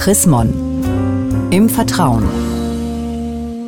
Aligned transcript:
Chris 0.00 0.24
Mon. 0.24 0.48
Im 1.50 1.68
Vertrauen. 1.68 2.49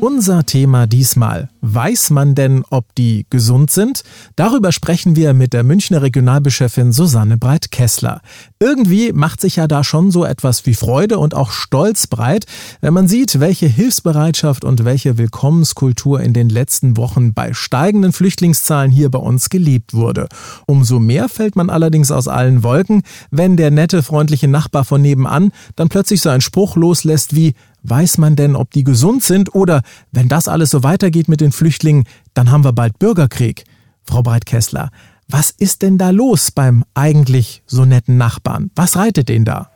Unser 0.00 0.44
Thema 0.44 0.86
diesmal. 0.86 1.48
Weiß 1.60 2.10
man 2.10 2.34
denn, 2.34 2.62
ob 2.70 2.94
die 2.94 3.26
gesund 3.30 3.70
sind? 3.70 4.02
Darüber 4.36 4.70
sprechen 4.70 5.16
wir 5.16 5.32
mit 5.32 5.52
der 5.52 5.64
Münchner 5.64 6.02
Regionalbeschefin 6.02 6.92
Susanne 6.92 7.38
Breit-Kessler. 7.38 8.20
Irgendwie 8.60 9.12
macht 9.12 9.40
sich 9.40 9.56
ja 9.56 9.66
da 9.66 9.82
schon 9.82 10.10
so 10.10 10.24
etwas 10.24 10.66
wie 10.66 10.74
Freude 10.74 11.18
und 11.18 11.34
auch 11.34 11.50
Stolz 11.50 12.06
breit, 12.06 12.44
wenn 12.80 12.92
man 12.92 13.08
sieht, 13.08 13.40
welche 13.40 13.66
Hilfsbereitschaft 13.66 14.64
und 14.64 14.84
welche 14.84 15.16
Willkommenskultur 15.16 16.20
in 16.20 16.32
den 16.34 16.48
letzten 16.48 16.96
Wochen 16.96 17.32
bei 17.32 17.54
steigenden 17.54 18.12
Flüchtlingszahlen 18.12 18.90
hier 18.90 19.10
bei 19.10 19.18
uns 19.18 19.48
gelebt 19.48 19.94
wurde. 19.94 20.28
Umso 20.66 21.00
mehr 21.00 21.28
fällt 21.28 21.56
man 21.56 21.70
allerdings 21.70 22.10
aus 22.10 22.28
allen 22.28 22.62
Wolken, 22.62 23.02
wenn 23.30 23.56
der 23.56 23.70
nette, 23.70 24.02
freundliche 24.02 24.48
Nachbar 24.48 24.84
von 24.84 25.00
nebenan 25.00 25.52
dann 25.76 25.88
plötzlich 25.88 26.20
so 26.20 26.28
einen 26.28 26.40
Spruch 26.40 26.76
loslässt 26.76 27.34
wie 27.34 27.54
Weiß 27.86 28.16
man 28.16 28.34
denn, 28.34 28.56
ob 28.56 28.70
die 28.70 28.82
gesund 28.82 29.22
sind 29.22 29.54
oder, 29.54 29.82
wenn 30.10 30.28
das 30.28 30.48
alles 30.48 30.70
so 30.70 30.82
weitergeht 30.82 31.28
mit 31.28 31.42
den 31.42 31.52
Flüchtlingen, 31.52 32.04
dann 32.34 32.50
haben 32.50 32.64
wir 32.64 32.72
bald 32.72 32.98
Bürgerkrieg? 32.98 33.64
Frau 34.08 34.22
Breit-Kessler, 34.22 34.88
was 35.30 35.50
ist 35.50 35.82
denn 35.82 35.98
da 35.98 36.08
los 36.08 36.50
beim 36.50 36.84
eigentlich 36.94 37.62
so 37.66 37.84
netten 37.84 38.16
Nachbarn? 38.16 38.70
Was 38.74 38.96
reitet 38.96 39.28
den 39.28 39.44
da? 39.44 39.70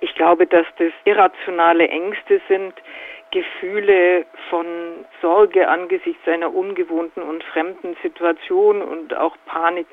Ich 0.00 0.14
glaube, 0.16 0.46
dass 0.46 0.66
das 0.78 0.92
irrationale 1.04 1.86
Ängste 1.86 2.40
sind, 2.48 2.74
Gefühle 3.30 4.26
von 4.50 4.66
Sorge 5.22 5.68
angesichts 5.68 6.26
einer 6.26 6.52
ungewohnten 6.52 7.22
und 7.22 7.44
fremden 7.44 7.96
Situation 8.02 8.82
und 8.82 9.14
auch 9.16 9.36
Panik, 9.46 9.86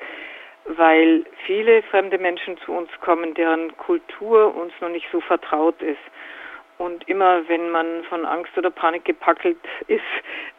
weil 0.66 1.24
viele 1.46 1.82
fremde 1.84 2.18
Menschen 2.18 2.56
zu 2.64 2.72
uns 2.72 2.90
kommen, 3.00 3.34
deren 3.34 3.76
Kultur 3.76 4.54
uns 4.54 4.72
noch 4.80 4.90
nicht 4.90 5.06
so 5.12 5.20
vertraut 5.20 5.80
ist. 5.80 6.02
Und 6.82 7.08
immer 7.08 7.42
wenn 7.46 7.70
man 7.70 8.02
von 8.08 8.24
Angst 8.24 8.50
oder 8.58 8.70
Panik 8.70 9.04
gepackelt 9.04 9.56
ist, 9.86 10.00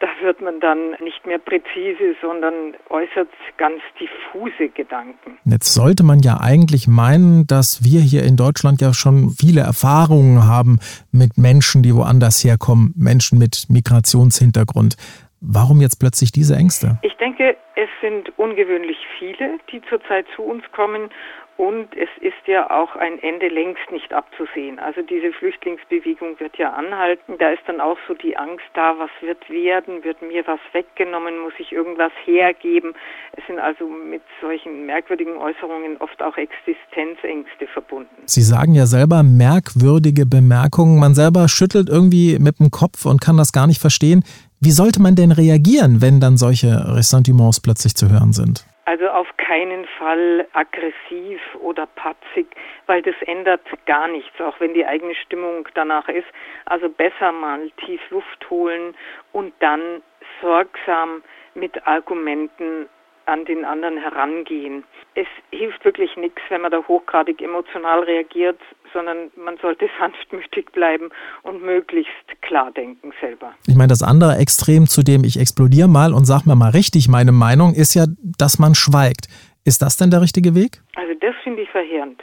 da 0.00 0.06
wird 0.22 0.40
man 0.40 0.58
dann 0.58 0.92
nicht 1.02 1.26
mehr 1.26 1.38
präzise, 1.38 2.16
sondern 2.22 2.72
äußert 2.88 3.28
ganz 3.58 3.82
diffuse 4.00 4.70
Gedanken. 4.70 5.36
Jetzt 5.44 5.74
sollte 5.74 6.02
man 6.02 6.20
ja 6.20 6.38
eigentlich 6.40 6.88
meinen, 6.88 7.46
dass 7.46 7.84
wir 7.84 8.00
hier 8.00 8.22
in 8.22 8.36
Deutschland 8.36 8.80
ja 8.80 8.94
schon 8.94 9.36
viele 9.38 9.60
Erfahrungen 9.60 10.48
haben 10.48 10.78
mit 11.12 11.36
Menschen, 11.36 11.82
die 11.82 11.94
woanders 11.94 12.42
herkommen, 12.42 12.94
Menschen 12.96 13.38
mit 13.38 13.66
Migrationshintergrund. 13.68 14.96
Warum 15.42 15.82
jetzt 15.82 16.00
plötzlich 16.00 16.32
diese 16.32 16.56
Ängste? 16.56 16.98
Ich 17.02 17.14
denke, 17.18 17.54
es 17.76 17.88
sind 18.00 18.32
ungewöhnlich 18.38 18.98
viele, 19.18 19.58
die 19.70 19.82
zurzeit 19.82 20.26
zu 20.36 20.42
uns 20.42 20.64
kommen 20.72 21.10
und 21.56 21.94
es 21.94 22.08
ist 22.20 22.48
ja 22.48 22.68
auch 22.68 22.96
ein 22.96 23.22
Ende 23.22 23.46
längst 23.46 23.92
nicht 23.92 24.12
abzusehen. 24.12 24.80
Also 24.80 25.02
diese 25.02 25.32
Flüchtlingsbewegung 25.32 26.40
wird 26.40 26.58
ja 26.58 26.72
anhalten. 26.72 27.34
Da 27.38 27.50
ist 27.50 27.62
dann 27.68 27.80
auch 27.80 27.96
so 28.08 28.14
die 28.14 28.36
Angst 28.36 28.64
da, 28.74 28.96
was 28.98 29.10
wird 29.20 29.48
werden? 29.48 30.02
Wird 30.02 30.20
mir 30.20 30.44
was 30.48 30.58
weggenommen? 30.72 31.38
Muss 31.38 31.52
ich 31.60 31.70
irgendwas 31.70 32.10
hergeben? 32.24 32.94
Es 33.36 33.46
sind 33.46 33.60
also 33.60 33.86
mit 33.86 34.22
solchen 34.40 34.86
merkwürdigen 34.86 35.36
Äußerungen 35.36 35.96
oft 35.98 36.20
auch 36.22 36.36
Existenzängste 36.36 37.68
verbunden. 37.68 38.10
Sie 38.24 38.42
sagen 38.42 38.74
ja 38.74 38.86
selber 38.86 39.22
merkwürdige 39.22 40.26
Bemerkungen. 40.26 40.98
Man 40.98 41.14
selber 41.14 41.48
schüttelt 41.48 41.88
irgendwie 41.88 42.36
mit 42.40 42.58
dem 42.58 42.72
Kopf 42.72 43.06
und 43.06 43.20
kann 43.20 43.36
das 43.36 43.52
gar 43.52 43.68
nicht 43.68 43.80
verstehen. 43.80 44.24
Wie 44.64 44.70
sollte 44.70 45.00
man 45.00 45.14
denn 45.14 45.30
reagieren, 45.30 46.00
wenn 46.00 46.20
dann 46.20 46.38
solche 46.38 46.96
Ressentiments 46.96 47.60
plötzlich 47.64 47.94
zu 47.96 48.08
hören 48.08 48.32
sind? 48.32 48.64
Also 48.86 49.08
auf 49.08 49.26
keinen 49.38 49.86
Fall 49.98 50.46
aggressiv 50.52 51.40
oder 51.60 51.86
patzig, 51.86 52.46
weil 52.86 53.00
das 53.00 53.14
ändert 53.26 53.62
gar 53.86 54.08
nichts, 54.08 54.38
auch 54.40 54.60
wenn 54.60 54.74
die 54.74 54.84
eigene 54.84 55.14
Stimmung 55.14 55.66
danach 55.74 56.08
ist. 56.08 56.26
Also 56.66 56.90
besser 56.90 57.32
mal 57.32 57.70
tief 57.86 58.00
Luft 58.10 58.50
holen 58.50 58.94
und 59.32 59.54
dann 59.60 60.02
sorgsam 60.42 61.22
mit 61.54 61.86
Argumenten 61.86 62.88
an 63.26 63.44
den 63.44 63.64
anderen 63.64 63.98
herangehen. 63.98 64.84
Es 65.14 65.26
hilft 65.50 65.84
wirklich 65.84 66.16
nichts, 66.16 66.40
wenn 66.48 66.62
man 66.62 66.70
da 66.70 66.82
hochgradig 66.86 67.40
emotional 67.40 68.00
reagiert, 68.00 68.58
sondern 68.92 69.30
man 69.36 69.56
sollte 69.58 69.88
sanftmütig 69.98 70.66
bleiben 70.72 71.10
und 71.42 71.62
möglichst 71.62 72.12
klar 72.42 72.70
denken 72.72 73.12
selber. 73.20 73.54
Ich 73.66 73.76
meine, 73.76 73.88
das 73.88 74.02
andere 74.02 74.36
Extrem, 74.36 74.86
zu 74.86 75.02
dem 75.02 75.24
ich 75.24 75.38
explodiere 75.38 75.88
mal 75.88 76.12
und 76.12 76.24
sag 76.24 76.46
mir 76.46 76.56
mal 76.56 76.70
richtig 76.70 77.08
meine 77.08 77.32
Meinung, 77.32 77.74
ist 77.74 77.94
ja, 77.94 78.04
dass 78.38 78.58
man 78.58 78.74
schweigt. 78.74 79.28
Ist 79.64 79.80
das 79.80 79.96
denn 79.96 80.10
der 80.10 80.20
richtige 80.20 80.54
Weg? 80.54 80.82
Also 80.94 81.14
das 81.20 81.34
finde 81.42 81.62
ich 81.62 81.70
verheerend. 81.70 82.22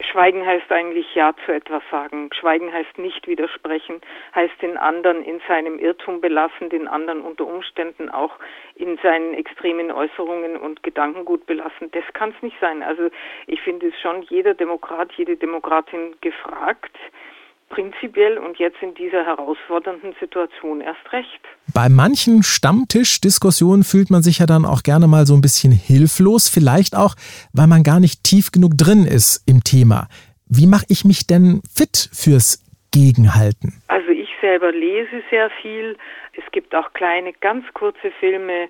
Schweigen 0.00 0.46
heißt 0.46 0.70
eigentlich 0.70 1.12
Ja 1.14 1.34
zu 1.44 1.52
etwas 1.52 1.82
sagen. 1.90 2.30
Schweigen 2.32 2.72
heißt 2.72 2.98
nicht 2.98 3.26
widersprechen, 3.26 4.00
heißt 4.32 4.62
den 4.62 4.76
anderen 4.76 5.24
in 5.24 5.40
seinem 5.48 5.78
Irrtum 5.78 6.20
belassen, 6.20 6.70
den 6.70 6.86
anderen 6.86 7.20
unter 7.20 7.46
Umständen 7.46 8.08
auch 8.08 8.38
in 8.76 8.96
seinen 8.98 9.34
extremen 9.34 9.90
Äußerungen 9.90 10.56
und 10.56 10.84
Gedankengut 10.84 11.46
belassen. 11.46 11.90
Das 11.90 12.04
kann 12.12 12.32
es 12.36 12.42
nicht 12.42 12.56
sein. 12.60 12.82
Also 12.82 13.10
ich 13.48 13.60
finde 13.60 13.88
es 13.88 14.00
schon 14.00 14.22
jeder 14.22 14.54
Demokrat, 14.54 15.12
jede 15.14 15.36
Demokratin 15.36 16.14
gefragt, 16.20 16.96
prinzipiell 17.68 18.38
und 18.38 18.58
jetzt 18.58 18.82
in 18.82 18.94
dieser 18.94 19.24
herausfordernden 19.24 20.14
Situation 20.20 20.80
erst 20.80 21.12
recht. 21.12 21.40
Bei 21.74 21.88
manchen 21.88 22.42
Stammtischdiskussionen 22.42 23.84
fühlt 23.84 24.10
man 24.10 24.22
sich 24.22 24.38
ja 24.38 24.46
dann 24.46 24.64
auch 24.64 24.82
gerne 24.82 25.06
mal 25.06 25.26
so 25.26 25.34
ein 25.34 25.40
bisschen 25.40 25.72
hilflos, 25.72 26.48
vielleicht 26.48 26.96
auch, 26.96 27.14
weil 27.52 27.66
man 27.66 27.82
gar 27.82 28.00
nicht 28.00 28.24
tief 28.24 28.50
genug 28.50 28.72
drin 28.76 29.04
ist 29.04 29.44
im 29.46 29.62
Thema. 29.64 30.08
Wie 30.46 30.66
mache 30.66 30.86
ich 30.88 31.04
mich 31.04 31.26
denn 31.26 31.60
fit 31.72 32.08
fürs 32.12 32.64
Gegenhalten? 32.90 33.82
Also 33.88 34.08
ich 34.08 34.28
selber 34.40 34.72
lese 34.72 35.22
sehr 35.30 35.50
viel. 35.60 35.96
Es 36.32 36.50
gibt 36.52 36.74
auch 36.74 36.92
kleine, 36.94 37.32
ganz 37.34 37.64
kurze 37.74 38.10
Filme, 38.18 38.68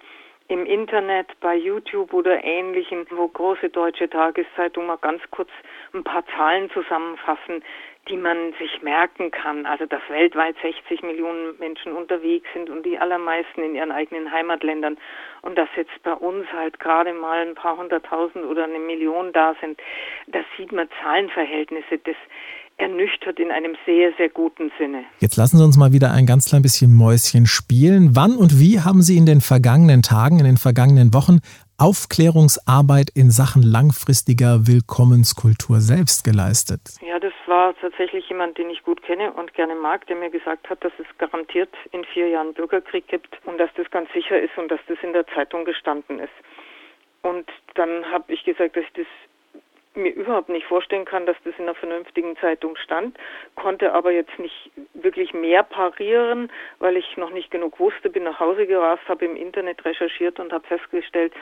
im 0.48 0.64
Internet, 0.64 1.28
bei 1.40 1.54
YouTube 1.54 2.14
oder 2.14 2.42
ähnlichen, 2.42 3.06
wo 3.10 3.28
große 3.28 3.68
deutsche 3.68 4.08
Tageszeitungen 4.08 4.88
mal 4.88 4.96
ganz 4.96 5.22
kurz 5.30 5.50
ein 5.92 6.02
paar 6.02 6.24
Zahlen 6.36 6.70
zusammenfassen, 6.70 7.62
die 8.08 8.16
man 8.16 8.54
sich 8.58 8.80
merken 8.82 9.30
kann. 9.30 9.66
Also 9.66 9.84
dass 9.84 10.00
weltweit 10.08 10.56
60 10.62 11.02
Millionen 11.02 11.58
Menschen 11.58 11.92
unterwegs 11.92 12.48
sind 12.54 12.70
und 12.70 12.86
die 12.86 12.98
allermeisten 12.98 13.62
in 13.62 13.74
ihren 13.74 13.92
eigenen 13.92 14.32
Heimatländern 14.32 14.96
und 15.42 15.58
dass 15.58 15.68
jetzt 15.76 16.02
bei 16.02 16.14
uns 16.14 16.50
halt 16.52 16.80
gerade 16.80 17.12
mal 17.12 17.46
ein 17.46 17.54
paar 17.54 17.76
hunderttausend 17.76 18.46
oder 18.46 18.64
eine 18.64 18.78
Million 18.78 19.32
da 19.32 19.54
sind, 19.60 19.78
da 20.28 20.40
sieht 20.56 20.72
man 20.72 20.88
Zahlenverhältnisse. 21.02 21.98
Das 21.98 22.16
ernüchtert 22.78 23.38
in 23.38 23.50
einem 23.50 23.76
sehr, 23.84 24.12
sehr 24.16 24.28
guten 24.28 24.70
Sinne. 24.78 25.04
Jetzt 25.18 25.36
lassen 25.36 25.58
Sie 25.58 25.64
uns 25.64 25.76
mal 25.76 25.92
wieder 25.92 26.12
ein 26.12 26.26
ganz 26.26 26.48
klein 26.48 26.62
bisschen 26.62 26.94
Mäuschen 26.94 27.46
spielen. 27.46 28.14
Wann 28.14 28.36
und 28.36 28.58
wie 28.60 28.80
haben 28.80 29.02
Sie 29.02 29.16
in 29.16 29.26
den 29.26 29.40
vergangenen 29.40 30.02
Tagen, 30.02 30.38
in 30.38 30.46
den 30.46 30.56
vergangenen 30.56 31.12
Wochen 31.12 31.40
Aufklärungsarbeit 31.78 33.10
in 33.14 33.30
Sachen 33.30 33.62
langfristiger 33.62 34.66
Willkommenskultur 34.66 35.78
selbst 35.78 36.24
geleistet? 36.24 36.80
Ja, 37.06 37.20
das 37.20 37.32
war 37.46 37.74
tatsächlich 37.80 38.28
jemand, 38.28 38.58
den 38.58 38.70
ich 38.70 38.82
gut 38.82 39.02
kenne 39.02 39.32
und 39.32 39.54
gerne 39.54 39.74
mag, 39.74 40.06
der 40.06 40.16
mir 40.16 40.30
gesagt 40.30 40.68
hat, 40.70 40.82
dass 40.82 40.92
es 40.98 41.06
garantiert 41.18 41.70
in 41.92 42.04
vier 42.04 42.28
Jahren 42.28 42.54
Bürgerkrieg 42.54 43.06
gibt 43.06 43.38
und 43.44 43.58
dass 43.58 43.70
das 43.76 43.90
ganz 43.90 44.12
sicher 44.12 44.40
ist 44.40 44.56
und 44.56 44.70
dass 44.70 44.80
das 44.88 44.98
in 45.02 45.12
der 45.12 45.26
Zeitung 45.28 45.64
gestanden 45.64 46.18
ist. 46.18 46.34
Und 47.22 47.48
dann 47.74 48.04
habe 48.10 48.32
ich 48.32 48.44
gesagt, 48.44 48.76
dass 48.76 48.84
ich 48.84 48.92
das 48.94 49.06
mir 49.98 50.14
überhaupt 50.14 50.48
nicht 50.48 50.66
vorstellen 50.66 51.04
kann, 51.04 51.26
dass 51.26 51.36
das 51.44 51.54
in 51.58 51.64
einer 51.64 51.74
vernünftigen 51.74 52.36
Zeitung 52.38 52.76
stand, 52.76 53.18
konnte 53.54 53.92
aber 53.92 54.12
jetzt 54.12 54.38
nicht 54.38 54.70
wirklich 54.94 55.34
mehr 55.34 55.62
parieren, 55.62 56.50
weil 56.78 56.96
ich 56.96 57.16
noch 57.16 57.30
nicht 57.30 57.50
genug 57.50 57.78
wusste, 57.78 58.08
bin 58.08 58.24
nach 58.24 58.40
Hause 58.40 58.66
gerast, 58.66 59.02
habe 59.08 59.24
im 59.24 59.36
Internet 59.36 59.84
recherchiert 59.84 60.40
und 60.40 60.52
habe 60.52 60.66
festgestellt, 60.66 61.32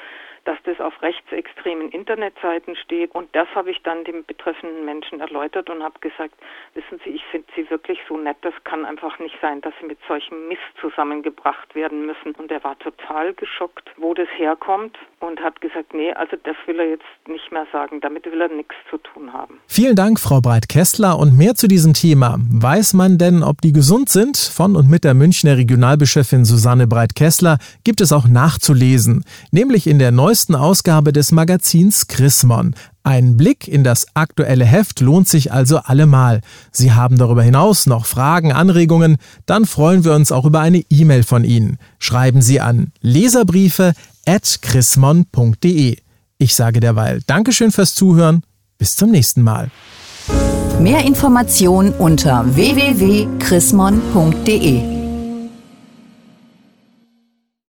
dass 0.46 0.58
das 0.64 0.80
auf 0.80 0.94
rechtsextremen 1.02 1.90
Internetseiten 1.90 2.76
steht. 2.76 3.14
Und 3.14 3.28
das 3.34 3.48
habe 3.54 3.70
ich 3.70 3.82
dann 3.82 4.04
dem 4.04 4.24
betreffenden 4.24 4.84
Menschen 4.84 5.20
erläutert 5.20 5.68
und 5.68 5.82
habe 5.82 5.98
gesagt, 6.00 6.34
wissen 6.74 7.00
Sie, 7.04 7.10
ich 7.10 7.24
finde 7.30 7.46
Sie 7.56 7.68
wirklich 7.68 7.98
so 8.08 8.16
nett, 8.16 8.36
das 8.42 8.54
kann 8.64 8.84
einfach 8.84 9.18
nicht 9.18 9.34
sein, 9.42 9.60
dass 9.60 9.74
Sie 9.80 9.86
mit 9.86 9.98
solchem 10.06 10.48
Mist 10.48 10.62
zusammengebracht 10.80 11.74
werden 11.74 12.06
müssen. 12.06 12.34
Und 12.36 12.50
er 12.50 12.62
war 12.64 12.78
total 12.78 13.34
geschockt, 13.34 13.90
wo 13.96 14.14
das 14.14 14.28
herkommt 14.36 14.96
und 15.20 15.40
hat 15.40 15.60
gesagt, 15.60 15.92
nee, 15.92 16.12
also 16.12 16.36
das 16.44 16.56
will 16.66 16.78
er 16.78 16.90
jetzt 16.90 17.04
nicht 17.26 17.50
mehr 17.50 17.66
sagen, 17.72 18.00
damit 18.00 18.24
will 18.26 18.40
er 18.40 18.48
nichts 18.48 18.74
zu 18.88 18.98
tun 18.98 19.32
haben. 19.32 19.60
Vielen 19.66 19.96
Dank, 19.96 20.20
Frau 20.20 20.40
Breit-Kessler. 20.40 21.18
Und 21.18 21.36
mehr 21.36 21.54
zu 21.54 21.66
diesem 21.66 21.92
Thema. 21.92 22.36
Weiß 22.38 22.94
man 22.94 23.18
denn, 23.18 23.42
ob 23.42 23.60
die 23.60 23.72
gesund 23.72 24.08
sind? 24.08 24.36
Von 24.36 24.76
und 24.76 24.88
mit 24.88 25.02
der 25.02 25.14
Münchner 25.14 25.56
Regionalbeschefin 25.56 26.44
Susanne 26.44 26.86
Breit-Kessler 26.86 27.58
gibt 27.82 28.00
es 28.00 28.12
auch 28.12 28.28
nachzulesen, 28.28 29.24
nämlich 29.50 29.86
in 29.86 29.98
der 29.98 30.12
neuesten 30.12 30.35
neuesten 30.36 30.54
Ausgabe 30.54 31.14
des 31.14 31.32
Magazins 31.32 32.08
Chrismon. 32.08 32.74
Ein 33.02 33.38
Blick 33.38 33.66
in 33.68 33.84
das 33.84 34.06
aktuelle 34.12 34.66
Heft 34.66 35.00
lohnt 35.00 35.28
sich 35.28 35.50
also 35.50 35.78
allemal. 35.78 36.42
Sie 36.70 36.92
haben 36.92 37.16
darüber 37.16 37.42
hinaus 37.42 37.86
noch 37.86 38.04
Fragen, 38.04 38.52
Anregungen, 38.52 39.16
dann 39.46 39.64
freuen 39.64 40.04
wir 40.04 40.12
uns 40.12 40.32
auch 40.32 40.44
über 40.44 40.60
eine 40.60 40.84
E-Mail 40.90 41.22
von 41.22 41.42
Ihnen. 41.42 41.78
Schreiben 41.98 42.42
Sie 42.42 42.60
an 42.60 42.92
leserbriefe 43.00 43.94
at 44.26 44.58
chrismon.de. 44.60 45.96
Ich 46.36 46.54
sage 46.54 46.80
derweil 46.80 47.22
Dankeschön 47.26 47.72
fürs 47.72 47.94
Zuhören. 47.94 48.42
Bis 48.76 48.94
zum 48.94 49.10
nächsten 49.10 49.40
Mal. 49.40 49.70
Mehr 50.80 51.02
Informationen 51.06 51.94
unter 51.94 52.44
www.chrismon.de. 52.54 54.95